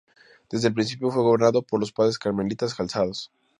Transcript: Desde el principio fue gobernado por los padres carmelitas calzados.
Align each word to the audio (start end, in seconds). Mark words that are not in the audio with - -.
Desde 0.49 0.69
el 0.69 0.73
principio 0.73 1.11
fue 1.11 1.21
gobernado 1.21 1.61
por 1.61 1.79
los 1.79 1.91
padres 1.91 2.17
carmelitas 2.17 2.73
calzados. 2.73 3.31